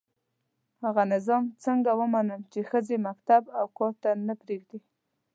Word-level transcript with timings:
هغه 0.83 1.03
نظام 1.13 1.43
څنګه 1.63 1.91
ومنم 1.99 2.41
چي 2.51 2.59
ښځي 2.69 2.97
مکتب 3.07 3.43
او 3.59 3.65
کار 3.77 3.93
ته 4.01 4.09
نه 4.27 4.33
پزېږدي 4.39 4.79